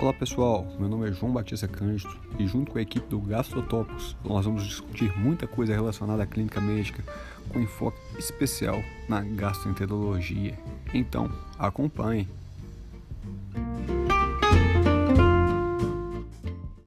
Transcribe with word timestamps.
Olá 0.00 0.14
pessoal, 0.14 0.66
meu 0.78 0.88
nome 0.88 1.10
é 1.10 1.12
João 1.12 1.30
Batista 1.30 1.68
Cândido 1.68 2.18
e 2.38 2.46
junto 2.46 2.72
com 2.72 2.78
a 2.78 2.80
equipe 2.80 3.06
do 3.06 3.20
Gastrotopos 3.20 4.16
nós 4.24 4.46
vamos 4.46 4.64
discutir 4.64 5.14
muita 5.18 5.46
coisa 5.46 5.74
relacionada 5.74 6.22
à 6.22 6.26
clínica 6.26 6.58
médica 6.58 7.04
com 7.50 7.60
enfoque 7.60 7.98
especial 8.18 8.82
na 9.10 9.20
gastroenterologia. 9.20 10.58
Então, 10.94 11.30
acompanhe! 11.58 12.26